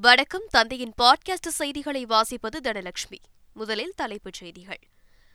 வணக்கம். 0.00 0.42
தந்தையின் 0.50 0.92
பாட்காஸ்ட் 1.02 1.48
செய்திகளை 1.48 2.06
வாசிப்பது 2.06 2.60
தனலட்சுமி. 2.62 3.18
முதலில் 3.54 3.92
தலைப்புச் 3.96 4.32
செய்திகள். 4.32 4.78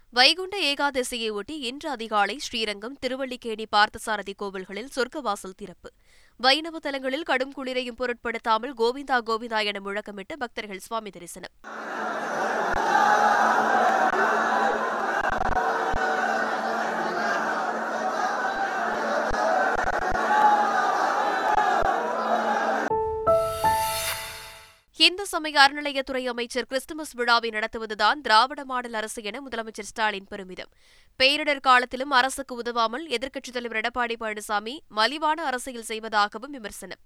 வைகுண்ட 0.09 0.59
ஏகாதசியை 0.59 1.31
ஒட்டி 1.31 1.59
இன்று 1.59 1.89
அதிகாலை 1.89 2.37
ஸ்ரீரங்கம் 2.37 2.97
திருவள்ளிக்கேணி 3.01 3.65
பார்த்தசாரதி 3.75 4.33
கோவில்களில் 4.39 4.89
சொர்க்கவாசல் 4.95 5.55
திறப்பு. 5.55 5.91
வைணவ 6.37 6.79
தலங்களில் 6.79 7.23
கடும் 7.23 7.53
குளிரையும் 7.53 7.95
பொருட்படுத்தாமல் 7.95 8.73
கோவிந்தா 8.73 9.17
கோவிந்தா 9.25 9.65
என 9.65 9.79
முழக்கமிட்டு 9.79 10.33
பக்தர்கள் 10.37 10.79
சுவாமி 10.79 11.09
தரிசனம். 11.09 11.51
இந்து 25.05 25.25
சமய 25.25 25.59
அறநிலையத்துறை 25.59 26.25
அமைச்சர் 26.25 26.65
கிறிஸ்துமஸ் 26.65 27.13
விழாவை 27.13 27.49
நடத்துவதுதான் 27.49 28.19
திராவிட 28.21 28.65
மாடல் 28.65 28.93
அரசு 28.93 29.23
என 29.23 29.41
முதலமைச்சர் 29.49 29.89
ஸ்டாலின் 29.91 30.27
பெருமிதம். 30.29 30.69
பேரிடர் 31.23 31.59
காலத்திலும் 31.59 32.09
அரசுக்கு 32.09 32.55
உதவாமல் 32.55 33.07
எதிர்க்கட்சித் 33.07 33.53
தலைவர் 33.53 33.81
எடப்பாடி 33.81 34.15
பழனிசாமி 34.19 34.77
மலிவான 34.87 35.43
அரசியல் 35.43 35.87
செய்வதாகவும் 35.87 36.51
விமர்சனம். 36.51 36.99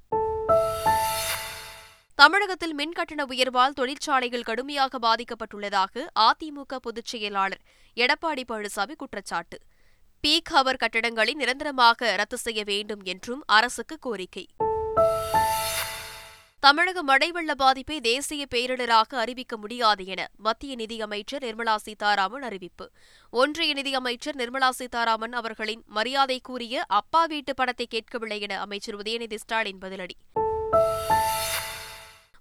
தமிழகத்தில் 2.15 2.73
மின் 2.73 2.91
கட்டண 2.91 3.25
உயர்வால் 3.25 3.77
தொழிற்சாலைகள் 3.79 4.41
கடுமையாக 4.41 4.99
பாதிக்கப்பட்டுள்ளதாக 4.99 6.05
அதிமுக 6.19 6.75
பொதுச் 6.81 7.05
செயலாளர் 7.05 7.61
எடப்பாடி 7.95 8.43
பழனிசாமி 8.51 8.95
குற்றச்சாட்டு. 8.95 9.57
பீக் 10.27 10.53
ஹவர் 10.53 10.81
கட்டடங்களை 10.83 11.33
நிரந்தரமாக 11.33 12.15
ரத்து 12.15 12.37
செய்ய 12.37 12.63
வேண்டும் 12.63 13.01
என்றும் 13.03 13.43
அரசுக்கு 13.45 13.97
கோரிக்கை. 13.99 14.47
தமிழக 16.65 17.03
மழை 17.03 17.31
வெள்ள 17.31 17.55
பாதிப்பை 17.55 17.99
தேசிய 17.99 18.45
பேரிடராக 18.55 19.15
அறிவிக்க 19.15 19.57
முடியாது 19.57 20.05
என 20.05 20.27
மத்திய 20.37 20.75
நிதியமைச்சர் 20.75 21.43
நிர்மலா 21.43 21.75
சீதாராமன் 21.75 22.41
அறிவிப்பு. 22.41 22.91
ஒன்றிய 23.29 23.73
நிதியமைச்சர் 23.73 24.35
நிர்மலா 24.35 24.69
சீதாராமன் 24.69 25.33
அவர்களின் 25.33 25.83
மரியாதைக்குரிய 25.87 26.85
அப்பா 26.87 27.25
வீட்டு 27.25 27.53
படத்தை 27.53 27.85
கேட்கவில்லை 27.85 28.41
என 28.41 28.59
அமைச்சர் 28.59 28.97
உதயநிதி 28.97 29.35
ஸ்டாலின் 29.35 29.77
பதிலடி. 29.81 30.17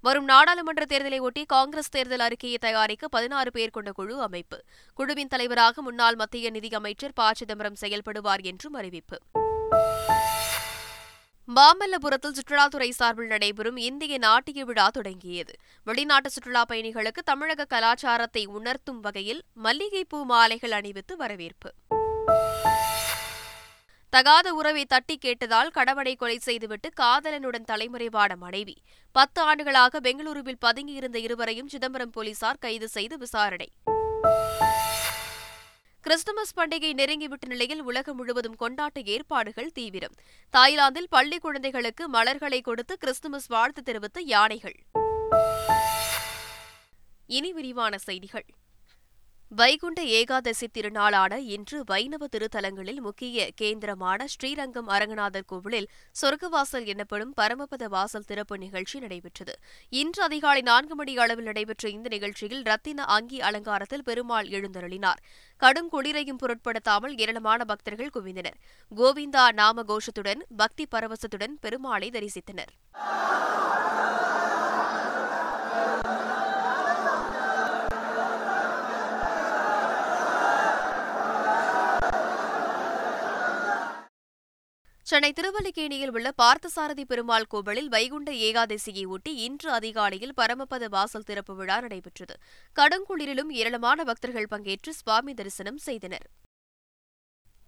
வரும் 0.00 0.24
நாடாளுமன்ற 0.24 0.84
தேர்தலை 0.88 1.20
ஒட்டி 1.20 1.44
காங்கிரஸ் 1.44 1.90
தேர்தல் 1.90 2.20
அறிக்கையை 2.20 2.58
தயாரிக்க 2.58 3.08
பதினாறு 3.08 3.50
பேர் 3.50 3.70
கொண்ட 3.70 3.92
குழு 3.92 4.20
அமைப்பு. 4.20 4.64
குழுவின் 4.94 5.28
தலைவராக 5.28 5.82
முன்னாள் 5.82 6.14
மத்திய 6.14 6.50
நிதியமைச்சர் 6.50 7.12
ப. 7.14 7.32
சிதம்பரம் 7.32 7.80
செயல்படுவார் 7.80 8.42
என்றும் 8.42 8.72
அறிவிப்பு. 8.72 9.20
மாமல்லபுரத்தில் 11.48 12.32
சுற்றுலாத்துறை 12.32 12.90
சார்பில் 12.90 13.26
நடைபெறும் 13.26 13.76
இந்திய 13.76 14.18
நாட்டிய 14.18 14.64
விழா 14.64 14.88
தொடங்கியது. 14.88 15.54
வெளிநாட்டு 15.84 16.30
சுற்றுலா 16.30 16.64
பயணிகளுக்கு 16.64 17.22
தமிழக 17.24 17.64
கலாச்சாரத்தை 17.64 18.46
உணர்த்தும் 18.46 19.00
வகையில் 19.00 19.42
மல்லிகைப்பூ 19.54 20.24
மாலைகள் 20.24 20.70
அணிவித்து 20.70 21.16
வரவேற்பு. 21.16 21.72
தகாத 24.10 24.54
உறவை 24.54 24.84
தட்டி 24.84 25.18
கேட்டதால் 25.24 25.70
கணவனை 25.70 26.16
கொலை 26.16 26.38
செய்துவிட்டு 26.38 26.90
காதலனுடன் 27.00 27.64
தலைமறைவான 27.64 28.36
மனைவி. 28.36 28.82
பத்து 29.12 29.42
ஆண்டுகளாக 29.42 30.00
பெங்களூருவில் 30.00 30.62
பதுங்கியிருந்த 30.66 31.16
இருவரையும் 31.16 31.68
சிதம்பரம் 31.68 32.10
போலீசார் 32.10 32.58
கைது 32.58 32.88
செய்து 32.88 33.18
விசாரணை. 33.18 33.68
கிறிஸ்துமஸ் 36.04 36.56
பண்டிகை 36.56 36.92
நெருங்கிவிட்ட 36.94 37.46
நிலையில் 37.46 37.82
உலகம் 37.82 38.16
முழுவதும் 38.16 38.56
கொண்டாட்ட 38.60 38.98
ஏற்பாடுகள் 39.04 39.70
தீவிரம். 39.72 40.12
தாய்லாந்தில் 40.50 41.08
பள்ளி 41.08 41.38
குழந்தைகளுக்கு 41.38 42.08
மலர்களை 42.08 42.60
கொடுத்து 42.60 42.98
கிறிஸ்துமஸ் 42.98 43.46
வாழ்த்து 43.46 43.82
தெரிவித்த 43.82 44.20
யானைகள். 44.20 44.76
இனி 47.26 47.52
விரிவான 47.52 47.98
செய்திகள். 47.98 48.44
வைகுண்ட 49.50 50.02
ஏகாதசி 50.02 50.66
திருநாளான 50.66 51.36
இன்று 51.36 51.84
வைணவ 51.84 52.26
திருத்தலங்களில் 52.26 53.00
முக்கிய 53.00 53.50
கேந்திரமான 53.60 54.24
ஸ்ரீரங்கம் 54.24 54.88
அரங்கநாதர் 54.88 55.46
கோவிலில் 55.46 55.88
சொர்க்கவாசல் 56.22 56.84
எனப்படும் 56.84 57.34
பரமபத 57.40 57.88
வாசல் 57.88 58.26
திறப்பு 58.26 58.58
நிகழ்ச்சி 58.58 58.98
நடைபெற்றது. 58.98 59.54
இன்று 59.88 60.22
அதிகாலை 60.22 60.62
நான்கு 60.62 60.94
மணி 60.94 61.18
அளவில் 61.18 61.44
நடைபெற்ற 61.44 61.88
இந்த 61.88 62.08
நிகழ்ச்சியில் 62.08 62.62
ரத்தின 62.62 63.04
அங்கி 63.04 63.40
அலங்காரத்தில் 63.40 64.02
பெருமாள் 64.02 64.48
எழுந்தருளினார். 64.48 65.22
கடும் 65.56 65.88
குளிரையும் 65.88 66.36
பொருட்படுத்தாமல் 66.36 67.16
ஏராளமான 67.16 67.64
பக்தர்கள் 67.64 68.14
குவிந்தனர். 68.14 68.58
கோவிந்தா 68.96 69.52
நாம 69.52 69.82
கோஷத்துடன் 69.82 70.42
பக்தி 70.56 70.86
பரவசத்துடன் 70.96 71.56
பெருமாளை 71.62 72.10
தரிசித்தனர். 72.10 72.74
சென்னை 85.06 85.32
திருவல்லிக்கேணியில் 85.32 86.12
உள்ள 86.16 86.28
பார்த்தசாரதி 86.42 87.04
பெருமாள் 87.04 87.46
கோவிலில் 87.46 87.88
வைகுண்ட 87.88 88.30
ஏகாதசியை 88.46 89.06
ஒட்டி 89.06 89.32
இன்று 89.36 89.70
அதிகாலையில் 89.70 90.32
பரமபத 90.36 90.88
வாசல் 90.88 91.26
திறப்பு 91.26 91.54
விழா 91.54 91.80
நடைபெற்றது. 91.80 92.34
கடுங்குளிரிலும் 92.76 93.50
ஏராளமான 93.50 94.04
பக்தர்கள் 94.04 94.48
பங்கேற்று 94.50 94.88
சுவாமி 94.88 95.34
தரிசனம் 95.34 95.78
செய்தனர். 95.78 96.26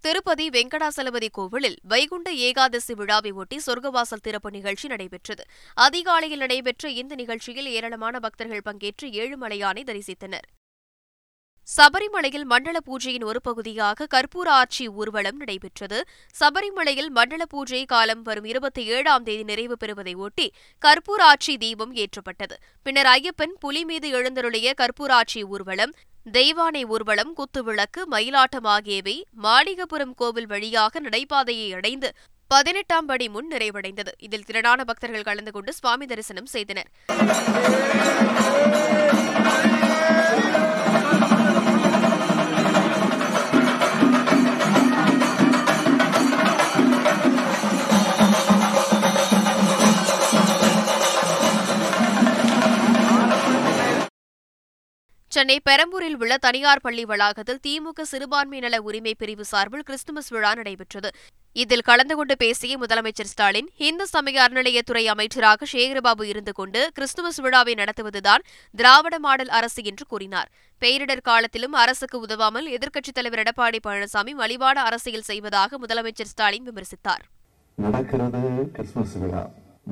திருப்பதி 0.01 0.49
வெங்கடாசலபதி 0.49 1.29
கோவிலில் 1.31 1.79
வைகுண்ட 1.83 2.33
ஏகாதசி 2.33 2.95
விழாவை 2.95 3.33
ஒட்டி 3.33 3.61
சொர்க்கவாசல் 3.67 4.27
திறப்பு 4.27 4.51
நிகழ்ச்சி 4.51 4.89
நடைபெற்றது. 4.89 5.45
அதிகாலையில் 5.87 6.39
நடைபெற்ற 6.39 6.91
இந்த 6.91 7.15
நிகழ்ச்சியில் 7.15 7.67
ஏராளமான 7.67 8.21
பக்தர்கள் 8.21 8.67
பங்கேற்று 8.71 9.09
ஏழுமலையானை 9.23 9.85
தரிசித்தனர். 9.85 10.49
சபரிமலையில் 11.75 12.45
மண்டல 12.45 12.79
பூஜையின் 12.87 13.25
ஒரு 13.25 13.41
பகுதியாக 13.41 14.07
கற்பூர 14.15 14.49
ஆட்சி 14.49 14.89
ஊர்வலம் 14.89 15.37
நடைபெற்றது. 15.37 15.99
சபரிமலையில் 16.41 17.09
மண்டல 17.09 17.45
பூஜை 17.45 17.85
காலம் 17.85 18.23
வரும் 18.23 18.45
இருபத்தி 18.45 18.83
ஏழாம் 18.85 19.23
தேதி 19.23 19.43
நிறைவு 19.43 19.77
பெறுவதை 19.77 20.15
ஒட்டி 20.15 20.47
கற்பூர 20.85 21.21
ஆட்சி 21.31 21.57
தீபம் 21.57 21.95
ஏற்றப்பட்டது. 21.95 22.57
பின்னர் 22.83 23.07
ஐயப்பன் 23.07 23.55
புலி 23.59 23.85
மீது 23.85 24.11
எழுந்தருளிய 24.11 24.73
கற்பூராட்சி 24.83 25.43
ஊர்வலம் 25.45 25.95
தெய்வானை 26.33 26.85
ஊர்வலம் 26.95 27.35
குத்துவிளக்கு 27.35 28.03
மயிலாட்டம் 28.11 28.69
ஆகியவை 28.77 29.17
மாளிகபுரம் 29.43 30.15
கோவில் 30.15 30.47
வழியாக 30.47 31.01
நடைபாதையை 31.01 31.69
அடைந்து 31.75 32.11
பதினெட்டாம் 32.51 33.07
படி 33.07 33.29
முன் 33.29 33.51
நிறைவடைந்தது. 33.53 34.13
இதில் 34.19 34.45
திரளான 34.45 34.85
பக்தர்கள் 34.85 35.23
கலந்து 35.23 35.51
கொண்டு 35.51 35.73
சுவாமி 35.73 36.07
தரிசனம் 36.07 36.47
செய்தனர். 36.47 36.91
சென்னை 55.37 55.57
பெரம்பூரில் 55.69 56.15
உள்ள 56.23 56.35
தனியார் 56.45 56.81
பள்ளி 56.85 57.03
வளாகத்தில் 57.09 57.59
திமுக 57.67 58.05
சிறுபான்மை 58.11 58.59
நல 58.65 58.77
உரிமை 58.89 59.13
பிரிவு 59.21 59.45
சார்பில் 59.51 59.83
கிறிஸ்துமஸ் 59.89 60.29
விழா 60.35 60.51
நடைபெற்றது. 60.59 61.09
இதில் 61.63 61.85
கலந்து 61.89 62.15
கொண்டு 62.19 62.35
பேசிய 62.43 62.73
முதலமைச்சர் 62.83 63.29
ஸ்டாலின் 63.33 63.69
இந்து 63.89 64.05
சமய 64.13 64.37
அறநிலையத்துறை 64.45 65.03
அமைச்சராக 65.15 65.67
சேகரபாபு 65.73 66.25
இருந்து 66.33 66.53
கொண்டு 66.53 66.81
கிறிஸ்துமஸ் 66.97 67.41
விழாவை 67.45 67.75
நடத்துவதுதான் 67.81 68.45
திராவிட 68.75 69.17
மாடல் 69.27 69.53
அரசு 69.59 69.83
என்று 69.91 70.07
கூறினார். 70.13 70.49
பேரிடர் 70.83 71.25
காலத்திலும் 71.31 71.77
அரசுக்கு 71.83 72.19
உதவாமல் 72.27 72.69
எதிர்க்கட்சித் 72.77 73.19
தலைவர் 73.19 73.43
எடப்பாடி 73.45 73.81
பழனிசாமி 73.87 74.35
மலிவான 74.43 74.81
அரசியல் 74.91 75.29
செய்வதாக 75.31 75.79
முதலமைச்சர் 75.85 76.33
ஸ்டாலின் 76.33 76.69
விமர்சித்தார். 76.71 77.25
நடக்கிறது 77.75 78.43
கிறிஸ்துமஸ் 78.79 79.19
விழா. 79.25 79.45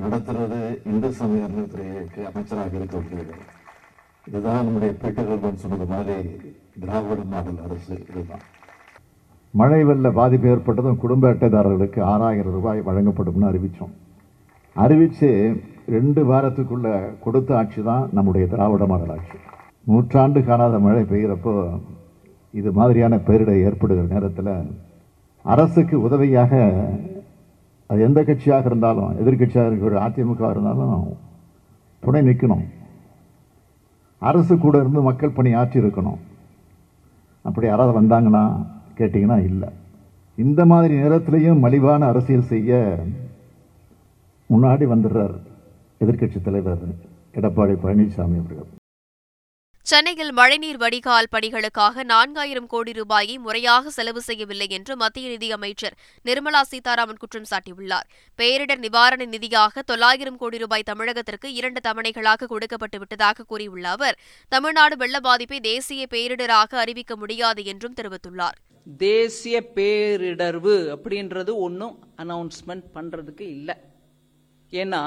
நடத்துறது 0.03 0.61
இந்து 0.93 1.11
சமய 1.19 1.43
அமைச்சராக 2.31 2.73
இருக்கக்கூடியது 2.81 3.35
இதுதான் 4.27 4.63
நம்முடைய 4.65 4.91
பீட்டர் 5.01 5.61
சொன்னது 5.63 5.85
மாதிரி 5.93 6.15
திராவிட 6.81 7.21
மாடல் 7.33 7.59
அரசு 7.65 7.95
இதுதான். 8.09 8.43
மழை 9.53 9.81
வெள்ள 9.89 10.07
பாதிப்பு 10.11 10.47
ஏற்பட்டதும் 10.53 11.01
குடும்ப 11.03 11.25
அட்டைதாரர்களுக்கு 11.33 11.99
ஆறாயிரம் 12.13 12.55
ரூபாய் 12.57 12.79
வழங்கப்படும்னு 12.87 13.49
அறிவித்தோம் 13.49 13.93
அறிவித்து 14.75 15.29
ரெண்டு 15.95 16.21
வாரத்துக்குள்ள 16.25 16.87
கொடுத்த 17.19 17.51
ஆட்சி 17.57 17.81
தான் 17.81 18.05
நம்முடைய 18.11 18.45
திராவிட 18.53 18.85
மாடல் 18.85 19.13
ஆட்சி. 19.15 19.37
நூற்றாண்டு 19.87 20.39
காணாத 20.43 20.79
மழை 20.79 21.03
பெய்கிறப்போ 21.03 21.53
இது 22.53 22.69
மாதிரியான 22.71 23.15
பேரிடர் 23.27 23.63
ஏற்படுகிற 23.67 24.05
நேரத்தில் 24.13 24.51
அரசுக்கு 25.45 25.95
உதவியாக 26.07 26.51
அது 27.89 27.99
எந்த 28.01 28.19
கட்சியாக 28.21 28.65
இருந்தாலும் 28.65 29.11
எதிர்கட்சியாக 29.21 29.69
இருக்கிற 29.71 29.99
அதிமுக 30.07 30.49
இருந்தாலும் 30.49 31.05
துணை 32.03 32.21
நிற்கணும் 32.21 32.65
அரசு 34.17 34.57
கூட 34.57 34.79
இருந்து 34.79 35.01
மக்கள் 35.01 35.29
பணி 35.29 35.53
ஆற்றி 35.55 35.77
இருக்கணும் 35.83 36.21
அப்படி 37.41 37.67
யாராவது 37.67 37.93
வந்தாங்கன்னா 38.01 38.43
கேட்டிங்கன்னா 38.97 39.37
இல்லை. 39.43 39.69
இந்த 40.37 40.65
மாதிரி 40.65 40.93
நேரத்திலையும் 40.95 41.59
மலிவான 41.59 42.05
அரசியல் 42.05 42.49
செய்ய 42.53 42.79
முன்னாடி 44.49 44.85
வந்துடுறார் 44.93 45.35
எதிர்க்கட்சி 45.99 46.41
தலைவர் 46.41 46.85
எடப்பாடி 47.33 47.75
பழனிசாமி 47.83 48.37
அவர்கள். 48.41 48.71
சென்னையில் 49.89 50.31
மழைநீர் 50.31 50.77
வடிகால் 50.77 51.27
பணிகளுக்காக 51.31 52.03
நான்காயிரம் 52.03 52.67
கோடி 52.67 52.91
ரூபாயை 52.91 53.37
முறையாக 53.37 53.89
செலவு 53.89 54.21
செய்யவில்லை 54.21 54.67
என்று 54.69 54.93
மத்திய 54.95 55.29
நிதியமைச்சர் 55.29 55.95
நிர்மலா 56.25 56.61
சீதாராமன் 56.61 57.17
குற்றம் 57.17 57.45
சாட்டியுள்ளார். 57.51 58.07
பேரிடர் 58.39 58.77
நிவாரண 58.77 59.25
நிதியாக 59.25 59.83
தொள்ளாயிரம் 59.85 60.37
கோடி 60.37 60.57
ரூபாய் 60.57 60.87
தமிழகத்திற்கு 60.91 61.49
இரண்டு 61.59 61.81
தவணைகளாக 61.89 62.47
கொடுக்கப்பட்டு 62.47 62.97
விட்டதாக 62.97 63.43
கூறியுள்ள 63.43 63.89
அவர் 63.89 64.19
தமிழ்நாடு 64.47 64.97
வெள்ள 64.97 65.19
பாதிப்பை 65.19 65.59
தேசிய 65.59 66.07
பேரிடராக 66.09 66.75
அறிவிக்க 66.85 67.15
முடியாது 67.15 67.63
என்றும் 67.65 67.97
தெரிவித்துள்ளார். 68.01 68.57
தேசிய 68.97 69.63
பேரிடர்வு 69.75 70.77
அப்படின்றது 70.95 71.53
ஒன்றும் 71.67 71.99
அனௌன்ஸ்மெண்ட் 72.17 72.89
பண்றதுக்கு 72.95 73.45
இல்லை. 73.57 73.75
ஏன்னா 74.81 75.01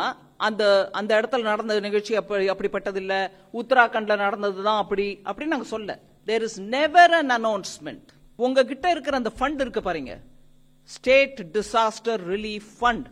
அந்த 0.47 0.63
அந்த 1.01 1.13
இடத்துல 1.21 1.49
நடந்த 1.51 1.81
நிகழ்ச்சி 1.87 2.13
அப்படி 2.21 2.51
அப்படிப்பட்டது 2.53 3.01
இல்ல 3.03 3.15
உத்தராகண்ட்ல 3.61 4.17
நடந்தது 4.17 4.63
தான் 4.69 4.81
அப்படி 4.83 5.07
அப்படின்னு 5.25 5.55
நாங்க 5.55 5.69
சொல்ல. 5.75 5.99
There 6.25 6.45
is 6.49 6.59
never 6.77 7.15
an 7.21 7.33
announcement 7.39 8.09
உங்ககிட்ட 8.37 8.91
இருக்கிற 8.91 9.17
அந்த 9.17 9.33
ஃபண்ட் 9.39 9.61
இருக்கு 9.65 9.83
பாருங்க. 9.83 10.13
ஸ்டேட் 10.83 11.41
டிசாஸ்டர் 11.57 12.23
ரிலீஃப் 12.35 12.69
ஃபண்ட் 12.81 13.09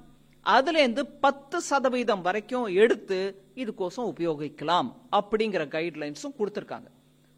அதுல 0.47 0.79
இருந்து 0.79 1.03
பத்து 1.25 1.57
சதவீதம் 1.61 2.23
வரைக்கும் 2.27 2.67
எடுத்து 2.83 3.19
இதுக்கோசம் 3.55 4.11
உபயோகிக்கலாம் 4.13 4.89
அப்படிங்கிற 5.19 5.63
கைட்லைன்ஸும் 5.75 6.37
கொடுத்துருக்காங்க. 6.39 6.89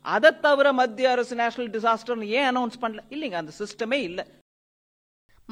அதை 0.04 0.30
தவிர 0.40 0.72
மத்திய 0.72 1.10
அரசு 1.10 1.34
நேஷனல் 1.36 1.70
டிசாஸ்டர் 1.70 2.26
ஏன் 2.38 2.48
அனௌன்ஸ் 2.50 2.82
பண்ணல? 2.82 3.00
இல்லைங்க 3.10 3.38
அந்த 3.42 3.52
சிஸ்டமே 3.60 3.98
இல்லை. 4.08 4.24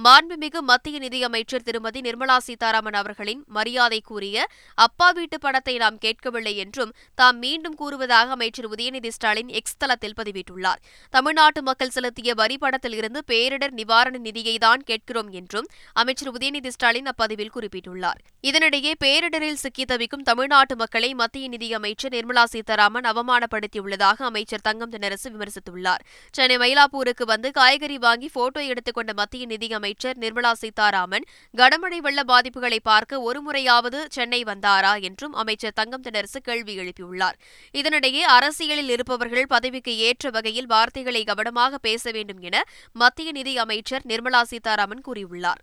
மாண்புமிகு 0.04 0.60
மத்திய 0.60 0.96
நிதியமைச்சர் 0.98 1.62
திருமதி 1.62 2.00
நிர்மலா 2.00 2.34
சீதாராமன் 2.46 2.96
அவர்களின் 3.00 3.44
மரியாதை 3.48 4.00
கூறிய 4.00 4.46
அப்பா 4.74 5.06
வீட்டு 5.10 5.36
படத்தை 5.38 5.74
நாம் 5.76 5.96
கேட்கவில்லை 5.98 6.52
என்றும் 6.56 6.92
தாம் 7.14 7.38
மீண்டும் 7.38 7.74
கூறுவதாக 7.74 8.30
அமைச்சர் 8.30 8.68
உதயநிதி 8.68 9.08
ஸ்டாலின் 9.08 9.48
எக்ஸ் 9.48 9.78
தளத்தில் 9.78 10.16
பதிவிட்டுள்ளார். 10.18 10.80
தமிழ்நாட்டு 11.10 11.62
மக்கள் 11.62 11.94
செலுத்திய 11.96 12.34
வரி 12.34 12.58
படத்தில் 12.58 12.92
இருந்து 12.92 13.22
பேரிடர் 13.26 13.70
நிவாரண 13.70 14.18
நிதியை 14.18 14.56
தான் 14.58 14.84
கேட்கிறோம் 14.84 15.30
என்றும் 15.30 15.70
அமைச்சர் 16.02 16.30
உதயநிதி 16.34 16.68
ஸ்டாலின் 16.68 17.08
அப்பதிவில் 17.12 17.54
குறிப்பிட்டுள்ளார். 17.56 18.20
இதனிடையே 18.42 18.92
பேரிடரில் 19.04 19.60
சிக்கி 19.64 19.84
தவிக்கும் 19.84 20.22
தமிழ்நாட்டு 20.22 20.76
மக்களை 20.76 21.10
மத்திய 21.14 21.48
நிதியமைச்சர் 21.48 22.14
நிர்மலா 22.18 22.44
சீதாராமன் 22.44 23.10
அவமானப்படுத்தியுள்ளதாக 23.14 24.18
அமைச்சர் 24.30 24.66
தங்கம் 24.68 24.90
தென்னரசு 24.90 25.28
விமர்சித்துள்ளார். 25.34 26.04
சென்னை 26.34 26.58
மயிலாப்பூருக்கு 26.64 27.26
வந்து 27.34 27.50
காய்கறி 27.50 27.98
வாங்கி 27.98 28.30
போட்டோ 28.38 28.60
எடுத்துக்கொண்ட 28.60 29.12
மத்திய 29.22 29.46
நிதியமைச்சர் 29.46 29.84
அமைச்சர் 29.86 30.18
நிர்மலா 30.18 30.50
சீதாராமன் 30.52 31.26
கனமழை 31.54 31.98
வெள்ள 32.06 32.20
பாதிப்புகளை 32.30 32.78
பார்க்க 32.82 33.20
ஒருமுறையாவது 33.26 33.98
சென்னை 34.08 34.40
வந்தாரா 34.42 34.92
என்றும் 35.00 35.34
அமைச்சர் 35.42 35.76
தங்கம் 35.80 36.04
தினரசு 36.06 36.40
கேள்வி 36.42 36.74
எழுப்பியுள்ளார். 36.78 37.36
இதனிடையே 37.74 38.22
அரசியலில் 38.36 38.92
இருப்பவர்கள் 38.96 39.46
பதவிக்கு 39.46 39.94
ஏற்ற 40.08 40.30
வகையில் 40.30 40.70
வார்த்தைகளை 40.74 41.22
கவனமாக 41.24 41.78
பேச 41.78 42.10
வேண்டும் 42.10 42.42
என 42.48 42.64
மத்திய 42.92 43.30
நிதி 43.32 43.54
அமைச்சர் 43.66 44.06
நிர்மலா 44.08 44.42
சீதாராமன் 44.52 45.06
கூறியுள்ளார். 45.08 45.62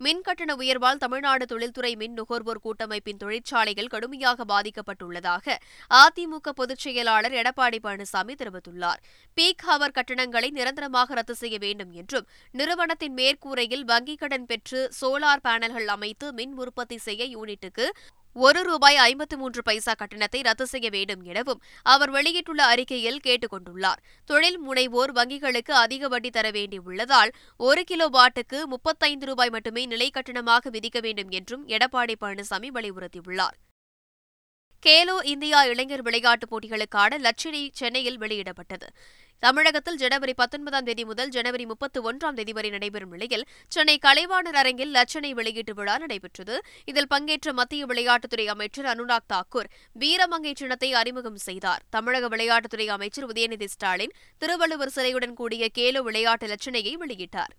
மின் 0.00 0.20
கட்டண 0.20 0.54
உயர்வால் 0.54 0.96
தமிழ்நாடு 0.96 1.46
தொழில்துறை 1.46 1.96
மின் 1.96 2.12
நுகர்வோர் 2.12 2.60
கூட்டமைப்பின் 2.64 3.16
தொழிற்சாலைகள் 3.16 3.86
கடுமையாக 3.86 4.44
பாதிக்கப்பட்டுள்ளதாக 4.44 5.56
அதிமுக 5.90 6.52
பொதுச் 6.54 6.78
செயலாளர் 6.78 7.32
எடப்பாடி 7.32 7.78
பழனிசாமி 7.82 8.34
தெரிவித்துள்ளார். 8.34 9.00
பீக் 9.36 9.64
ஹவர் 9.66 9.94
கட்டணங்களை 9.94 10.50
நிரந்தரமாக 10.50 11.14
ரத்து 11.14 11.34
செய்ய 11.34 11.58
வேண்டும் 11.58 11.92
என்றும் 11.92 12.28
நிறுவனத்தின் 12.52 13.16
மேற்கூரையில் 13.16 13.84
வங்கிக் 13.84 14.18
கடன் 14.18 14.46
பெற்று 14.46 14.92
சோலார் 15.00 15.44
பேனல்கள் 15.48 15.90
அமைத்து 15.96 16.32
மின் 16.32 16.54
உற்பத்தி 16.56 16.98
செய்ய 16.98 17.24
யூனிட்டுக்கு 17.24 17.88
ஒரு 18.32 18.62
ரூபாய் 18.62 18.96
ஐம்பத்து 18.96 19.38
மூன்று 19.38 19.62
பைசா 19.62 19.92
கட்டணத்தை 19.92 20.40
ரத்து 20.40 20.66
செய்ய 20.66 20.88
வேண்டும் 20.90 21.22
எனவும் 21.22 21.62
அவர் 21.82 22.10
வெளியிட்டுள்ள 22.10 22.64
அறிக்கையில் 22.64 23.20
கேட்டுக் 23.20 23.52
கொண்டுள்ளார் 23.54 24.02
தொழில் 24.24 24.68
முனைவோர் 24.68 25.12
வங்கிகளுக்கு 25.14 25.70
அதிக 25.70 26.08
வட்டி 26.08 26.30
தர 26.30 26.50
வேண்டியுள்ளதால் 26.50 27.32
ஒரு 27.56 27.84
கிலோ 27.84 28.08
வாட்டுக்கு 28.08 28.64
முப்பத்தைந்து 28.64 29.26
ரூபாய் 29.26 29.50
மட்டுமே 29.50 29.86
நிலை 29.86 30.10
கட்டணமாக 30.14 30.70
விதிக்க 30.70 31.00
வேண்டும் 31.00 31.28
என்றும் 31.28 31.68
எடப்பாடி 31.68 32.14
பழனிசாமி 32.20 32.68
வலியுறுத்தியுள்ளார். 32.74 33.56
கேலோ 34.86 35.24
இந்தியா 35.24 35.64
இளைஞர் 35.64 36.02
விளையாட்டுப் 36.02 36.50
போட்டிகளுக்கான 36.52 37.18
லட்சணை 37.18 37.68
சென்னையில் 37.72 38.18
வெளியிடப்பட்டது. 38.18 38.88
தமிழகத்தில் 39.38 39.96
ஜனவரி 39.96 40.34
பத்தொன்பதாம் 40.34 40.84
தேதி 40.84 41.04
முதல் 41.04 41.28
ஜனவரி 41.28 41.66
முப்பத்தி 41.66 41.98
ஒன்றாம் 42.00 42.36
தேதி 42.38 42.52
வரை 42.52 42.70
நடைபெறும் 42.70 43.10
நிலையில் 43.10 43.44
சென்னை 43.68 43.98
கலைவாணர் 44.06 44.58
அரங்கில் 44.62 44.94
லட்சணை 44.94 45.30
வெளியீட்டு 45.30 45.74
விழா 45.74 45.98
நடைபெற்றது. 45.98 46.60
இதில் 46.84 47.06
பங்கேற்ற 47.06 47.52
மத்திய 47.52 47.86
விளையாட்டுத்துறை 47.86 48.46
அமைச்சர் 48.46 48.84
அனுராக் 48.84 49.30
தாக்கூர் 49.32 49.70
வீரமங்கை 50.00 50.54
சின்னத்தை 50.54 50.92
அறிமுகம் 50.92 51.36
செய்தார். 51.36 51.84
தமிழக 51.90 52.36
விளையாட்டுத்துறை 52.36 52.88
அமைச்சர் 52.88 53.26
உதயநிதி 53.26 53.64
ஸ்டாலின் 53.64 54.16
திருவள்ளுவர் 54.38 54.94
சிலையுடன் 54.96 55.34
கூடிய 55.34 55.68
கேலோ 55.78 56.02
விளையாட்டு 56.02 56.46
லட்சணையை 56.46 56.96
வெளியிட்டார். 57.00 57.54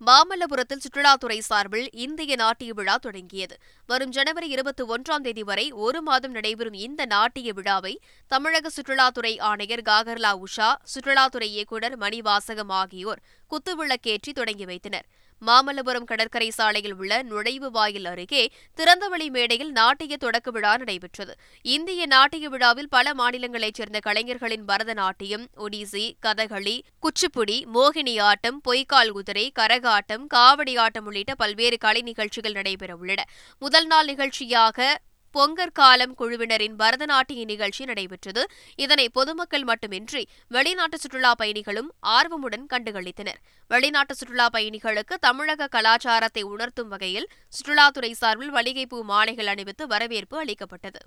மாமல்லபுரத்தில் 0.00 0.80
சுற்றுலாத்துறை 0.84 1.38
சார்பில் 1.38 1.88
இந்திய 1.92 2.36
நாட்டிய 2.36 2.72
விழா 2.72 2.96
தொடங்கியது. 2.96 3.56
வரும் 3.86 4.10
ஜனவரி 4.10 4.48
இருபத்தி 4.48 4.84
ஒன்றாம் 4.84 5.20
தேதி 5.20 5.42
வரை 5.42 5.72
ஒரு 5.72 6.02
மாதம் 6.02 6.30
நடைபெறும் 6.30 6.72
இந்த 6.72 7.04
நாட்டிய 7.04 7.52
விழாவை 7.52 8.00
தமிழக 8.26 8.70
சுற்றுலாத்துறை 8.76 9.40
ஆணையர் 9.40 9.82
காகர்லா 9.82 10.32
உஷா 10.38 10.74
சுற்றுலாத்துறை 10.94 11.48
இயக்குநர் 11.56 11.98
மணிவாசகம் 11.98 12.68
ஆகியோர் 12.68 13.22
குத்துவிளக்கேற்றி 13.50 14.32
தொடங்கி 14.34 14.64
வைத்தனர். 14.64 15.06
மாமல்லபுரம் 15.46 16.04
கடற்கரை 16.04 16.50
சாலையில் 16.50 16.94
உள்ள 16.94 17.22
நுழைவு 17.22 17.70
வாயில் 17.70 18.04
அருகே 18.04 18.52
திறந்தவெளி 18.76 19.28
மேடையில் 19.28 19.72
நாட்டிய 19.72 20.16
தொடக்க 20.16 20.50
விழா 20.50 20.76
நடைபெற்றது. 20.76 21.34
இந்திய 21.62 22.06
நாட்டிய 22.06 22.48
விழாவில் 22.48 22.88
பல 22.88 23.14
மாநிலங்களைச் 23.14 23.74
சேர்ந்த 23.74 23.98
கலைஞர்களின் 23.98 24.64
பரதநாட்டியம் 24.68 25.46
ஒடிசி 25.56 26.04
கதகளி 26.26 26.76
குச்சிப்புடி 27.02 27.58
மோகினி 27.74 28.20
ஆட்டம் 28.20 28.60
பொய்க்கால் 28.68 29.12
குதிரை 29.12 29.52
கரகாட்டம் 29.60 30.24
காவடி 30.34 30.78
ஆட்டம் 30.78 31.04
உள்ளிட்ட 31.04 31.34
பல்வேறு 31.34 31.78
கலை 31.78 32.02
நிகழ்ச்சிகள் 32.02 32.52
நடைபெறவுள்ளன. 32.52 33.20
முதல் 33.58 33.86
நாள் 33.86 34.04
நிகழ்ச்சியாக 34.04 35.00
பொங்கற்காலம் 35.34 36.14
குழுவினரின் 36.20 36.76
பரதநாட்டிய 36.78 37.44
நிகழ்ச்சி 37.44 37.84
நடைபெற்றது. 37.84 38.42
இதனை 38.76 39.08
பொதுமக்கள் 39.08 39.64
மட்டுமின்றி 39.64 40.22
வெளிநாட்டு 40.48 40.98
சுற்றுலா 40.98 41.34
பயணிகளும் 41.34 41.90
ஆர்வமுடன் 42.06 42.66
கண்டுகளித்தனர். 42.72 43.40
வெளிநாட்டு 43.68 44.14
சுற்றுலா 44.14 44.48
பயணிகளுக்கு 44.48 45.16
தமிழக 45.20 45.66
கலாச்சாரத்தை 45.66 46.42
உணர்த்தும் 46.42 46.88
வகையில் 46.88 47.28
சுற்றுலாத்துறை 47.56 48.12
சார்பில் 48.12 48.50
மளிகைப்பூ 48.50 49.00
மாலைகள் 49.04 49.46
அணிவித்து 49.46 49.86
வரவேற்பு 49.86 50.38
அளிக்கப்பட்டது. 50.38 51.02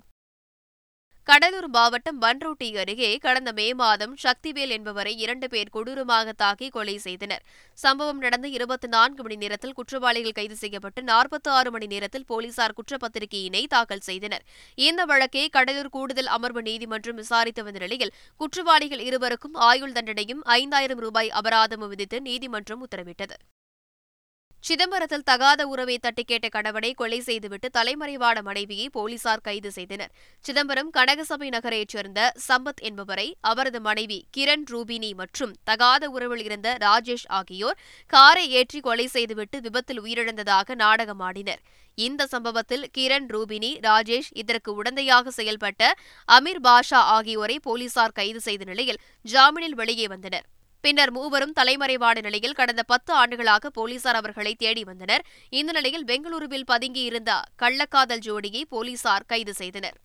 கடலூர் 1.28 1.66
மாவட்டம் 1.74 2.20
பன்ருட்டி 2.22 2.68
அருகே 2.82 3.08
கடந்த 3.24 3.50
மே 3.56 3.66
மாதம் 3.80 4.12
சக்திவேல் 4.22 4.70
என்பவரை 4.76 5.12
இரண்டு 5.24 5.46
பேர் 5.52 5.72
கொடூரமாக 5.74 6.32
தாக்கி 6.42 6.68
கொலை 6.76 6.94
செய்தனர். 7.06 7.42
சம்பவம் 7.78 8.22
நடந்த 8.24 8.46
இருபத்தி 8.56 8.88
நான்கு 8.94 9.20
மணி 9.26 9.36
நேரத்தில் 9.42 9.74
குற்றவாளிகள் 9.78 10.36
கைது 10.38 10.56
செய்யப்பட்டு 10.62 11.02
நாற்பத்தி 11.10 11.50
ஆறு 11.56 11.72
மணி 11.74 11.88
நேரத்தில் 11.94 12.26
போலீசார் 12.30 12.76
குற்றப்பத்திரிகையினை 12.78 13.62
தாக்கல் 13.74 14.04
செய்தனர். 14.08 14.46
இந்த 14.88 15.04
வழக்கை 15.12 15.44
கடலூர் 15.58 15.92
கூடுதல் 15.98 16.32
அமர்வு 16.38 16.62
நீதிமன்றம் 16.70 17.20
விசாரித்து 17.22 17.64
வந்த 17.68 17.84
நிலையில் 17.86 18.14
குற்றவாளிகள் 18.40 19.04
இருவருக்கும் 19.10 19.60
ஆயுள் 19.70 19.96
தண்டனையும் 19.98 20.42
ஐந்தாயிரம் 20.60 21.04
ரூபாய் 21.06 21.32
அபராதமும் 21.42 21.94
விதித்து 21.94 22.20
நீதிமன்றம் 22.30 22.84
உத்தரவிட்டது. 22.86 23.38
சிதம்பரத்தில் 24.64 25.24
தகாத 25.28 25.60
உறவை 25.66 25.94
தட்டி 25.98 26.22
கேட்ட 26.24 26.46
கணவனை 26.48 26.90
கொலை 26.94 27.18
செய்துவிட்டு 27.20 27.68
தலைமறைவான 27.76 28.38
மனைவியை 28.42 28.86
போலீசார் 28.96 29.40
கைது 29.40 29.70
செய்தனர். 29.72 30.10
சிதம்பரம் 30.44 30.90
கனகசபை 30.96 31.48
நகரைச் 31.48 31.88
சேர்ந்த 31.88 32.20
சம்பத் 32.48 32.82
என்பவரை 32.88 33.36
அவரது 33.40 33.80
மனைவி 33.80 34.18
கிரண் 34.36 34.66
ரூபினி 34.72 35.10
மற்றும் 35.14 35.54
தகாத 35.64 36.10
உறவில் 36.10 36.42
இருந்த 36.42 36.76
ராஜேஷ் 36.80 37.26
ஆகியோர் 37.38 37.78
காரை 38.06 38.44
ஏற்றி 38.50 38.80
கொலை 38.80 39.06
செய்துவிட்டு 39.06 39.60
விபத்தில் 39.60 40.02
உயிரிழந்ததாக 40.02 40.76
நாடகமாடினர் 40.84 41.62
இந்த 41.98 42.26
சம்பவத்தில் 42.26 42.84
கிரண் 42.98 43.30
ரூபினி 43.36 43.72
ராஜேஷ் 43.88 44.30
இதற்கு 44.32 44.70
உடந்தையாக 44.82 45.30
செயல்பட்ட 45.38 45.82
அமீர் 46.28 46.62
பாஷா 46.62 47.02
ஆகியோரை 47.16 47.58
போலீசார் 47.60 48.12
கைது 48.12 48.40
செய்த 48.40 48.64
நிலையில் 48.64 49.02
ஜாமீனில் 49.24 49.78
வெளியே 49.82 50.06
வந்தனர். 50.06 50.46
பின்னர் 50.80 51.10
மூவரும் 51.10 51.54
தலைமறைவான 51.60 52.20
நிலையில் 52.20 52.52
கடந்த 52.52 52.82
பத்து 52.82 53.12
ஆண்டுகளாக 53.12 53.70
போலீசார் 53.70 54.14
அவர்களை 54.14 54.54
தேடி 54.54 54.84
வந்தனர். 54.84 55.24
இந்த 55.50 55.72
நிலையில் 55.72 56.04
பெங்களூருவில் 56.04 56.68
பதுங்கியிருந்த 56.72 57.32
கள்ளக்காதல் 57.62 58.24
ஜோடியை 58.26 58.64
போலீசார் 58.68 59.26
கைது 59.26 59.54
செய்தனர். 59.54 59.98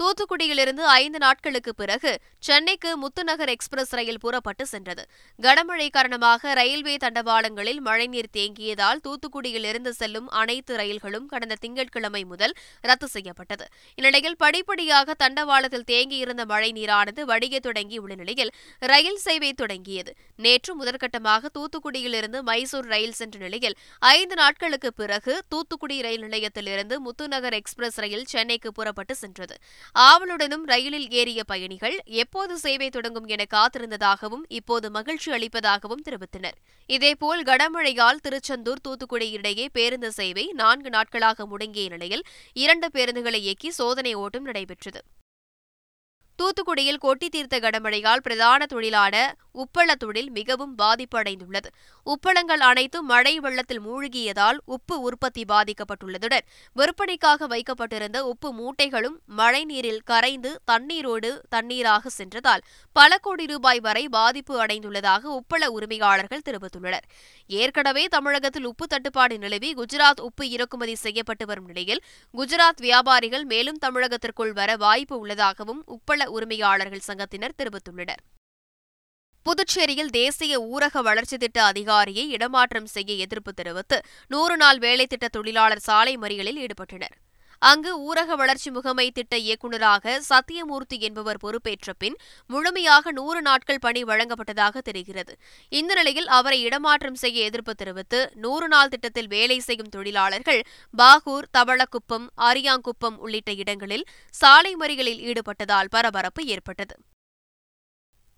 தூத்துக்குடியிலிருந்து 0.00 0.82
ஐந்து 1.02 1.18
நாட்களுக்கு 1.18 1.74
பிறகு 1.74 2.10
சென்னைக்கு 2.38 2.90
முத்துநகர் 2.98 3.48
எக்ஸ்பிரஸ் 3.48 3.92
ரயில் 3.98 4.18
புறப்பட்டு 4.18 4.66
சென்றது. 4.66 5.02
கனமழை 5.42 5.86
காரணமாக 5.90 6.52
ரயில்வே 6.54 6.96
தண்டவாளங்களில் 6.96 7.80
மழைநீர் 7.80 8.28
தேங்கியதால் 8.36 9.00
தூத்துக்குடியிலிருந்து 9.06 9.88
செல்லும் 9.88 10.28
அனைத்து 10.40 10.76
ரயில்களும் 10.76 11.26
கடந்த 11.26 11.54
திங்கட்கிழமை 11.60 12.24
முதல் 12.24 12.54
ரத்து 12.80 13.08
செய்யப்பட்டது. 13.08 13.66
இந்நிலையில் 13.94 14.36
படிப்படியாக 14.36 15.16
தண்டவாளத்தில் 15.24 15.86
தேங்கியிருந்த 15.92 16.44
மழைநீரானது 16.52 17.20
வடிய 17.20 17.60
தொடங்கியுள்ள 17.62 18.14
நிலையில் 18.14 18.52
ரயில் 18.78 19.20
சேவை 19.26 19.52
தொடங்கியது. 19.52 20.14
நேற்று 20.36 20.74
முதற்கட்டமாக 20.84 21.52
தூத்துக்குடியிலிருந்து 21.58 22.40
மைசூர் 22.42 22.84
ரயில் 22.84 23.18
சென்ற 23.22 23.38
நிலையில் 23.38 23.76
ஐந்து 23.98 24.34
நாட்களுக்கு 24.34 24.92
பிறகு 24.92 25.44
தூத்துக்குடி 25.48 26.00
ரயில் 26.00 26.24
நிலையத்திலிருந்து 26.28 27.00
முத்துநகர் 27.00 27.52
எக்ஸ்பிரஸ் 27.52 27.98
ரயில் 27.98 28.24
சென்னைக்கு 28.24 28.72
புறப்பட்டு 28.72 29.14
சென்றது. 29.14 29.56
ஆவலுடனும் 29.94 30.64
ரயிலில் 30.64 31.10
ஏறிய 31.10 31.44
பயணிகள் 31.44 32.02
எப்போது 32.04 32.58
சேவை 32.58 32.88
தொடங்கும் 32.88 33.26
என 33.26 33.44
காத்திருந்ததாகவும் 33.50 34.42
இப்போது 34.48 34.90
மகிழ்ச்சி 34.90 35.30
அளிப்பதாகவும் 35.30 36.02
தெரிவித்தனர். 36.04 36.54
இதேபோல் 36.86 37.42
கனமழையால் 37.42 38.22
திருச்செந்தூர் 38.22 38.80
தூத்துக்குடி 38.80 39.30
இடையே 39.30 39.68
பேருந்து 39.72 40.12
சேவை 40.12 40.52
நான்கு 40.54 40.90
நாட்களாக 40.90 41.46
முடங்கிய 41.46 41.88
நிலையில் 41.88 42.24
இரண்டு 42.52 42.88
பேருந்துகளை 42.94 43.34
இயக்கி 43.34 43.70
சோதனை 43.70 44.14
ஓட்டம் 44.14 44.44
நடைபெற்றது. 44.44 45.02
தூத்துக்குடியில் 46.38 47.02
கொட்டி 47.04 47.28
தீர்த்த 47.28 47.58
கனமழையால் 47.58 48.22
பிரதான 48.22 48.66
தொழிலான 48.66 49.36
உப்பள 49.54 49.94
தொழில் 49.94 50.30
மிகவும் 50.30 50.78
பாதிப்படைந்துள்ளது. 50.78 51.68
உப்பளங்கள் 52.06 52.62
அனைத்தும் 52.70 53.06
மழை 53.06 53.40
வெள்ளத்தில் 53.40 53.80
மூழ்கியதால் 53.80 54.58
உப்பு 54.64 55.00
உற்பத்தி 55.00 55.44
பாதிக்கப்பட்டுள்ளதுடன் 55.48 56.44
விற்பனைக்காக 56.72 57.46
வைக்கப்பட்டிருந்த 57.46 58.24
உப்பு 58.24 58.50
மூட்டைகளும் 58.54 59.16
மழை 59.26 59.64
நீரில் 59.64 60.02
கரைந்து 60.02 60.60
தண்ணீரோடு 60.70 61.30
தண்ணீராக 61.48 62.08
சென்றதால் 62.08 62.62
பல 62.92 63.18
கோடி 63.18 63.46
ரூபாய் 63.46 63.80
வரை 63.80 64.08
பாதிப்பு 64.08 64.66
அடைந்துள்ளதாக 64.66 65.24
உப்பள 65.38 65.64
உரிமையாளர்கள் 65.66 66.44
தெரிவித்துள்ளனர். 66.50 67.06
ஏற்கனவே 67.46 68.04
தமிழகத்தில் 68.06 68.64
உப்பு 68.64 68.86
தட்டுப்பாடு 68.86 69.38
நிலவி 69.38 69.72
குஜராத் 69.74 70.20
உப்பு 70.20 70.50
இறக்குமதி 70.50 70.94
செய்யப்பட்டு 70.94 71.46
வரும் 71.46 71.64
நிலையில் 71.64 72.02
குஜராத் 72.34 72.80
வியாபாரிகள் 72.80 73.44
மேலும் 73.44 73.78
தமிழகத்திற்குள் 73.86 74.52
வர 74.52 74.76
வாய்ப்பு 74.76 75.18
உள்ளதாகவும் 75.18 75.82
உப்பள 75.86 76.25
உரிமையாளர்கள் 76.30 77.06
சங்கத்தினர் 77.06 77.58
தெரிவித்துள்ளனர். 77.62 78.22
புதுச்சேரியில் 79.46 80.10
தேசிய 80.10 80.54
ஊரக 80.60 81.02
வளர்ச்சி 81.02 81.36
திட்ட 81.36 81.64
அதிகாரியை 81.64 82.30
இடமாற்றம் 82.30 82.86
செய்ய 82.86 83.14
எதிர்ப்பு 83.14 83.52
தெரிவித்து 83.52 84.00
நூறு 84.28 84.56
நாள் 84.56 84.78
வேலை 84.78 85.06
திட்ட 85.06 85.28
தொழிலாளர் 85.28 85.86
சாலை 85.88 86.16
மறியலில் 86.18 86.66
ஈடுபட்டனர். 86.66 87.16
அங்கு 87.58 87.92
ஊரக 88.06 88.36
வளர்ச்சி 88.36 88.70
முகமை 88.70 89.10
திட்ட 89.10 89.36
இயக்குநராக 89.36 90.20
சத்தியமூர்த்தி 90.20 90.98
என்பவர் 91.00 91.40
பொறுப்பேற்ற 91.42 91.92
பின் 91.92 92.16
முழுமையாக 92.46 93.12
நூறு 93.12 93.42
நாட்கள் 93.42 93.78
பணி 93.78 94.04
வழங்கப்பட்டதாக 94.04 94.78
தெரிகிறது. 94.78 95.34
இந்த 95.68 95.94
நிலையில் 95.94 96.26
அவரை 96.26 96.60
இடமாற்றம் 96.60 97.14
செய்ய 97.14 97.44
எதிர்ப்பு 97.44 97.74
தெரிவித்து 97.74 98.30
நூறு 98.34 98.68
நாள் 98.68 98.88
திட்டத்தில் 98.88 99.26
வேலை 99.26 99.58
செய்யும் 99.58 99.88
தொழிலாளர்கள் 99.88 100.62
பாகூர் 100.98 101.50
தவளக்குப்பம் 101.58 102.26
அரியாங்குப்பம் 102.36 103.16
உள்ளிட்ட 103.16 103.52
இடங்களில் 103.52 104.06
சாலை 104.30 104.76
மறியலில் 104.76 105.22
ஈடுபட்டதால் 105.22 105.88
பரபரப்பு 105.90 106.44
ஏற்பட்டது. 106.44 106.96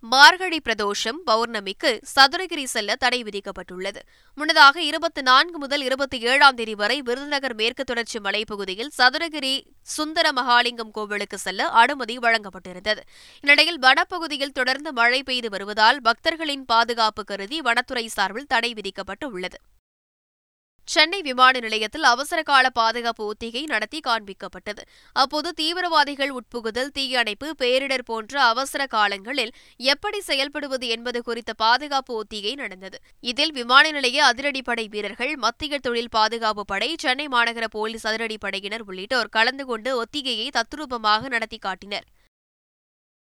மார்கழி 0.02 0.60
பிரதோஷம் 0.64 1.16
பௌர்ணமிக்கு 1.26 2.00
சதுரகிரி 2.14 2.64
செல்ல 2.64 2.96
தடை 2.96 3.22
விதிக்கப்பட்டுள்ளது. 3.22 4.00
முன்னதாக 4.34 4.82
இருபத்தி 4.82 5.22
நான்கு 5.22 5.58
முதல் 5.58 5.82
இருபத்தி 5.82 6.18
ஏழாம் 6.20 6.54
தேதி 6.54 6.74
வரை 6.74 7.00
விருதுநகர் 7.02 7.54
மேற்கு 7.54 7.84
தொடர்ச்சி 7.84 8.18
மலைப்பகுதியில் 8.18 8.90
சதுரகிரி 8.98 9.66
சுந்தர 9.82 10.32
மகாலிங்கம் 10.32 10.90
கோவிலுக்கு 10.90 11.38
செல்ல 11.38 11.66
அனுமதி 11.68 12.18
வழங்கப்பட்டிருந்தது. 12.18 13.02
இந்நிலையில் 13.40 13.78
வனப்பகுதியில் 13.78 14.52
தொடர்ந்து 14.52 14.92
மழை 14.92 15.22
பெய்து 15.22 15.48
வருவதால் 15.48 16.00
பக்தர்களின் 16.00 16.64
பாதுகாப்பு 16.64 17.24
கருதி 17.24 17.60
வனத்துறை 17.60 18.06
சார்பில் 18.06 18.46
தடை 18.46 18.74
விதிக்கப்பட்டு 18.74 19.32
உள்ளது 19.32 19.60
சென்னை 20.94 21.22
விமான 21.22 21.54
நிலையத்தில் 21.58 22.02
அவசர 22.02 22.42
கால 22.42 22.66
பாதுகாப்பு 22.70 23.24
ஒத்திகை 23.24 23.62
நடத்தி 23.64 23.98
காண்பிக்கப்பட்டது. 24.06 24.82
அப்போது 25.12 25.52
தீவிரவாதிகள் 25.52 26.30
உட்புகுதல் 26.30 26.92
தீயணைப்பு 26.92 27.48
பேரிடர் 27.62 28.04
போன்ற 28.04 28.42
அவசர 28.42 28.86
காலங்களில் 28.86 29.52
எப்படி 29.76 30.20
செயல்படுவது 30.26 30.88
என்பது 30.88 31.22
குறித்த 31.22 31.52
பாதுகாப்பு 31.52 32.14
ஒத்திகை 32.14 32.54
நடந்தது. 32.54 32.98
இதில் 33.20 33.52
விமான 33.52 33.90
நிலைய 33.90 34.24
அதிரடிப்படை 34.24 34.86
வீரர்கள் 34.88 35.36
மத்திய 35.36 35.78
தொழில் 35.78 36.10
பாதுகாப்பு 36.10 36.64
படை 36.64 36.90
சென்னை 36.98 37.28
மாநகர 37.28 37.64
போலீஸ் 37.70 38.06
அதிரடிப்படையினர் 38.06 38.86
உள்ளிட்டோர் 38.86 39.28
கலந்து 39.28 39.66
கொண்டு 39.66 39.92
ஒத்திகையை 40.04 40.48
தத்ரூபமாக 40.58 41.28
நடத்தி 41.28 41.58
காட்டினர். 41.58 42.08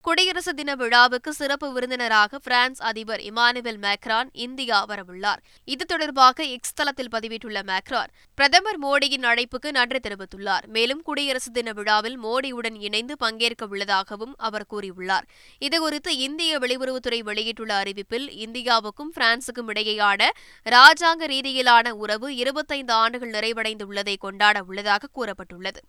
குடியரசு 0.07 0.55
தின 0.55 0.75
விழாவுக்கு 0.75 1.33
சிறப்பு 1.33 1.73
விருந்தினராக 1.73 2.39
பிரான்ஸ் 2.39 2.81
அதிபர் 2.83 3.21
இமானுவேல் 3.21 3.79
மேக்ரான் 3.83 4.29
இந்தியா 4.33 4.87
வரவுள்ளார். 4.87 5.41
இது 5.65 5.85
தொடர்பாக 5.85 6.43
எக்ஸ் 6.45 6.75
தளத்தில் 6.75 7.09
பதிவிட்டுள்ள 7.13 7.59
மேக்ரான் 7.69 8.11
பிரதமர் 8.35 8.81
மோடியின் 8.83 9.27
அழைப்புக்கு 9.31 9.71
நன்றி 9.71 9.99
தெரிவித்துள்ளார். 9.99 10.67
மேலும் 10.67 11.03
குடியரசு 11.03 11.51
தின 11.51 11.73
விழாவில் 11.73 12.19
மோடியுடன் 12.23 12.81
இணைந்து 12.81 13.17
பங்கேற்க 13.17 13.67
உள்ளதாகவும் 13.67 14.35
அவர் 14.37 14.67
கூறியுள்ளார். 14.71 15.29
இதுகுறித்து 15.61 16.09
இந்திய 16.09 16.59
வெளியுறவுத்துறை 16.59 17.23
வெளியிட்டுள்ள 17.31 17.83
அறிவிப்பில் 17.83 18.29
இந்தியாவுக்கும் 18.47 19.15
பிரான்சுக்கும் 19.17 19.73
இடையேயான 19.73 20.31
ராஜாங்க 20.65 21.33
ரீதியிலான 21.35 21.89
உறவு 22.05 22.37
இருபத்தைந்து 22.37 22.93
ஆண்டுகள் 22.93 23.31
நிறைவடைந்துள்ளதை 23.31 24.17
கொண்டாட 24.19 24.65
உள்ளதாக 24.69 25.09
கூறப்பட்டுள்ளது. 25.17 25.83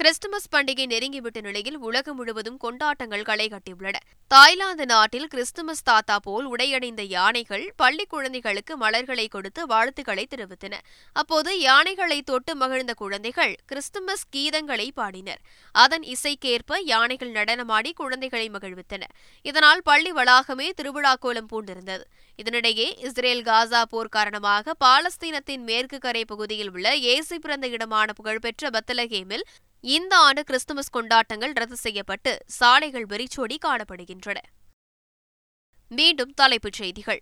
கிறிஸ்துமஸ் 0.00 0.50
பண்டிகை 0.54 0.84
நெருங்கிவிட்ட 0.90 1.38
நிலையில் 1.46 1.76
உலகம் 1.86 2.16
முழுவதும் 2.18 2.58
கொண்டாட்டங்கள் 2.64 3.24
களை 3.28 3.46
கட்டியுள்ளன. 3.52 3.96
தாய்லாந்து 4.30 4.84
நாட்டில் 4.92 5.26
கிறிஸ்துமஸ் 5.32 5.82
தாத்தா 5.88 6.16
போல் 6.26 6.46
உடையணிந்த 6.52 7.02
யானைகள் 7.14 7.64
பள்ளி 7.80 8.04
குழந்தைகளுக்கு 8.12 8.76
மலர்களை 8.82 9.26
கொடுத்து 9.34 9.66
வாழ்த்துக்களை 9.72 10.24
தெரிவித்தன. 10.34 10.74
அப்போது 11.12 11.52
யானைகளை 11.60 12.18
தொட்டு 12.30 12.54
மகிழ்ந்த 12.62 12.94
குழந்தைகள் 13.02 13.54
கிறிஸ்துமஸ் 13.72 14.24
கீதங்களை 14.36 14.88
பாடினர். 15.00 15.42
அதன் 15.74 16.06
இசைக்கேற்ப 16.14 16.80
யானைகள் 16.92 17.34
நடனமாடி 17.38 17.92
குழந்தைகளை 18.02 18.48
மகிழ்வித்தன. 18.56 19.04
இதனால் 19.50 19.84
பள்ளி 19.90 20.12
வளாகமே 20.20 20.68
திருவிழா 20.80 21.14
கோலம் 21.24 21.50
பூண்டிருந்தது. 21.52 22.06
இதனிடையே 22.38 22.88
இஸ்ரேல் 23.06 23.46
காசா 23.50 23.80
போர் 23.92 24.14
காரணமாக 24.16 24.74
பாலஸ்தீனத்தின் 24.84 25.64
மேற்கு 25.70 25.98
கரை 25.98 26.24
பகுதியில் 26.24 26.70
உள்ள 26.74 26.88
ஏசி 27.14 27.38
பிறந்த 27.44 27.66
இடமான 27.76 28.12
புகழ்பெற்ற 28.18 28.70
பத்தலகேமில் 28.76 29.44
இந்த 29.80 30.16
ஆண்டு 30.16 30.44
கிறிஸ்துமஸ் 30.44 30.90
கொண்டாட்டங்கள் 30.90 31.52
ரத்து 31.52 31.76
செய்யப்பட்டு 31.76 32.38
சாலைகள் 32.46 33.06
வெறிச்சோடி 33.06 33.58
காணப்படுகின்றன. 33.66 34.36
மீண்டும் 35.88 36.34
தலைப்புச் 36.34 36.72
செய்திகள். 36.72 37.20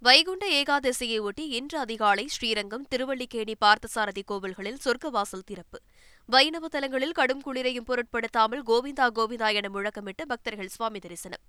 வைகுண்ட 0.00 0.46
ஏகாதசியையொட்டி 0.46 1.40
இன்று 1.58 1.78
அதிகாலை 1.78 2.26
ஸ்ரீரங்கம் 2.26 2.86
திருவள்ளிக்கேணி 2.94 3.54
பார்த்தசாரதி 3.64 4.22
கோவில்களில் 4.30 4.78
சொர்க்கவாசல் 4.84 5.46
திறப்பு. 5.46 5.80
வைணவ 6.26 6.68
தலங்களில் 6.68 7.12
கடும் 7.12 7.40
குளிரையும் 7.40 7.84
பொருட்படுத்தாமல் 7.84 8.62
கோவிந்தா 8.62 9.06
கோவிந்தா 9.14 9.54
என 9.54 9.68
முழக்கமிட்டு 9.68 10.22
பக்தர்கள் 10.26 10.68
சுவாமி 10.68 10.98
தரிசனம். 10.98 11.40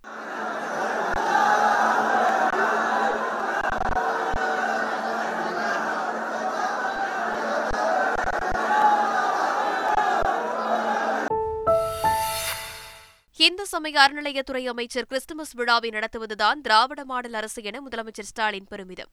இந்து 13.39 13.65
சமய 13.65 13.99
அறநிலையத்துறை 13.99 14.65
அமைச்சர் 14.65 15.05
கிறிஸ்துமஸ் 15.05 15.53
விழாவை 15.53 15.89
நடத்துவதுதான் 15.89 16.61
திராவிட 16.61 17.05
மாடல் 17.05 17.33
அரசு 17.33 17.63
என 17.63 17.81
முதலமைச்சர் 17.89 18.27
ஸ்டாலின் 18.29 18.65
பெருமிதம். 18.69 19.09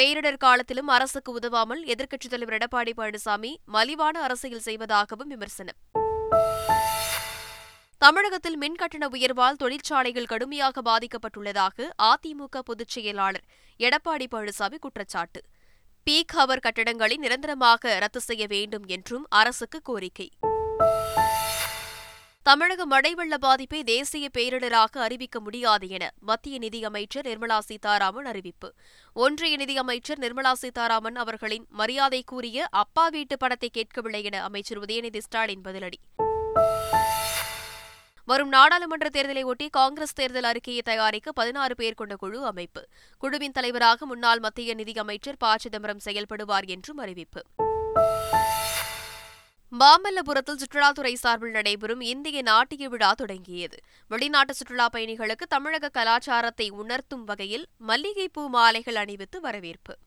பேரிடர் 0.00 0.36
காலத்திலும் 0.36 0.86
அரசுக்கு 0.86 1.32
உதவாமல் 1.32 1.84
எதிர்க்கட்சித் 1.84 2.30
தலைவர் 2.30 2.58
எடப்பாடி 2.58 2.92
பழனிசாமி 2.96 3.54
மலிவான 3.64 4.20
அரசியல் 4.20 4.62
செய்வதாகவும் 4.64 5.28
விமர்சனம். 5.28 5.74
தமிழகத்தில் 7.98 8.56
மின் 8.56 8.74
கட்டண 8.74 9.08
உயர்வால் 9.08 9.56
தொழிற்சாலைகள் 9.56 10.24
கடுமையாக 10.24 10.82
பாதிக்கப்பட்டுள்ளதாக 10.82 11.90
அதிமுக 12.02 12.58
பொதுச் 12.64 12.88
செயலாளர் 12.88 13.44
எடப்பாடி 13.78 14.26
பழனிசாமி 14.30 14.78
குற்றச்சாட்டு. 14.78 15.40
பீக் 16.10 16.34
ஹவர் 16.36 16.64
கட்டடங்களை 16.68 17.16
நிரந்தரமாக 17.16 17.98
ரத்து 17.98 18.20
செய்ய 18.20 18.46
வேண்டும் 18.46 18.86
என்றும் 18.86 19.26
அரசுக்கு 19.28 19.80
கோரிக்கை. 19.82 20.30
தமிழக 22.48 22.86
மழை 22.86 23.14
வெள்ள 23.14 23.38
பாதிப்பை 23.38 23.82
தேசிய 23.82 24.28
பேரிடராக 24.38 24.98
அறிவிக்க 24.98 25.40
முடியாது 25.40 25.88
என 25.88 26.10
மத்திய 26.20 26.58
நிதியமைச்சர் 26.58 27.26
நிர்மலா 27.26 27.58
சீதாராமன் 27.58 28.24
அறிவிப்பு. 28.24 28.74
ஒன்றிய 29.12 29.56
நிதியமைச்சர் 29.56 30.18
நிர்மலா 30.18 30.52
சீதாராமன் 30.52 31.16
அவர்களின் 31.16 31.66
மரியாதைக்குரிய 31.70 32.66
அப்பா 32.70 33.08
வீட்டு 33.08 33.36
படத்தை 33.36 33.68
கேட்கவில்லை 33.68 34.22
என 34.24 34.42
அமைச்சர் 34.42 34.80
உதயநிதி 34.80 35.18
ஸ்டாலின் 35.18 35.60
பதிலடி. 35.64 35.98
வரும் 38.24 38.48
நாடாளுமன்ற 38.48 39.08
தேர்தலை 39.12 39.44
ஒட்டி 39.44 39.68
காங்கிரஸ் 39.68 40.14
தேர்தல் 40.14 40.44
அறிக்கையை 40.44 40.82
தயாரிக்க 40.82 41.32
பதினாறு 41.32 41.74
பேர் 41.74 41.94
கொண்ட 41.94 42.16
குழு 42.16 42.44
அமைப்பு. 42.44 42.88
குழுவின் 43.18 43.52
தலைவராக 43.52 44.06
முன்னாள் 44.06 44.38
மத்திய 44.38 44.74
நிதியமைச்சர் 44.74 45.36
ப. 45.38 45.56
சிதம்பரம் 45.58 46.00
செயல்படுவார் 46.04 46.66
என்றும் 46.66 46.96
அறிவிப்பு. 46.96 47.42
மாமல்லபுரத்தில் 49.80 50.58
சுற்றுலாத்துறை 50.58 51.14
சார்பில் 51.14 51.50
நடைபெறும் 51.50 52.00
இந்திய 52.00 52.42
நாட்டிய 52.42 52.88
விழா 52.88 53.12
தொடங்கியது. 53.12 53.78
வெளிநாட்டு 54.08 54.54
சுற்றுலா 54.54 54.88
பயணிகளுக்கு 54.88 55.46
தமிழக 55.48 55.88
கலாச்சாரத்தை 55.88 56.70
உணர்த்தும் 56.70 57.24
வகையில் 57.24 57.66
மல்லிகைப்பூ 57.78 58.48
மாலைகள் 58.48 58.94
அணிவித்து 58.94 59.40
வரவேற்பு. 59.40 59.98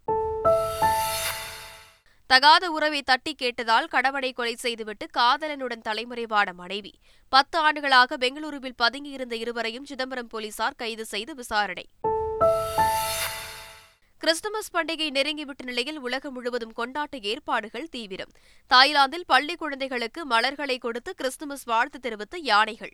தகாத 2.28 2.72
உறவை 2.72 3.02
தட்டி 3.02 3.36
கேட்டதால் 3.42 3.88
கணவனை 3.88 4.34
கொலை 4.34 4.56
செய்துவிட்டு 4.56 5.08
காதலனுடன் 5.18 5.86
தலைமறைவான 5.90 6.54
மனைவி. 6.54 6.94
பத்து 7.30 7.60
ஆண்டுகளாக 7.60 8.18
பெங்களூருவில் 8.18 8.80
பதுங்கியிருந்த 8.84 9.34
இருவரையும் 9.34 9.86
சிதம்பரம் 9.86 10.28
போலீசார் 10.28 10.76
கைது 10.76 11.06
செய்து 11.06 11.36
விசாரணை. 11.36 11.86
கிறிஸ்துமஸ் 14.18 14.74
பண்டிகை 14.74 15.10
நெருங்கிவிட்ட 15.10 15.64
நிலையில் 15.64 16.00
உலகம் 16.00 16.34
முழுவதும் 16.34 16.74
கொண்டாட்ட 16.78 17.22
ஏற்பாடுகள் 17.22 17.88
தீவிரம். 17.90 18.32
தாய்லாந்தில் 18.68 19.26
பள்ளி 19.26 19.56
குழந்தைகளுக்கு 19.56 20.26
மலர்களை 20.26 20.78
கொடுத்து 20.78 21.14
கிறிஸ்துமஸ் 21.16 21.64
வாழ்த்து 21.64 22.00
தெரிவித்த 22.00 22.38
யானைகள். 22.38 22.94